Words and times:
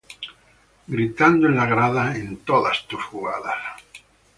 Gritando 0.87 1.45
en 1.47 1.55
la 1.57 1.67
grada, 1.67 2.15
en 2.15 2.37
todas 2.37 2.87
tus 2.87 3.03
jugadas. 3.03 3.61